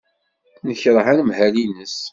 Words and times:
Tekṛeh 0.67 1.07
anemhal-nnes. 1.11 1.97